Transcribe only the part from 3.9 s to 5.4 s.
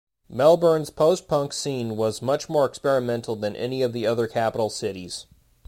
the other capital cities.